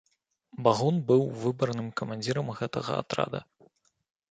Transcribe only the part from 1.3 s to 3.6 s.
выбарным камандзірам гэтага атрада.